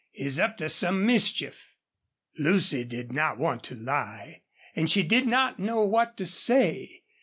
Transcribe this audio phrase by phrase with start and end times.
[0.09, 1.75] He's up to some mischief."
[2.39, 4.41] Lucy did not want to lie
[4.75, 7.03] and she did not know what to say.